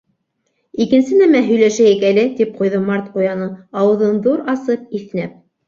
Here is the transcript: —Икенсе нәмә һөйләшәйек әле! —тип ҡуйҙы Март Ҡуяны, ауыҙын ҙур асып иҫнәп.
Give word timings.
—Икенсе 0.85 1.19
нәмә 1.19 1.41
һөйләшәйек 1.49 2.07
әле! 2.09 2.25
—тип 2.41 2.57
ҡуйҙы 2.63 2.81
Март 2.89 3.13
Ҡуяны, 3.19 3.53
ауыҙын 3.85 4.21
ҙур 4.27 4.45
асып 4.59 5.01
иҫнәп. 5.03 5.41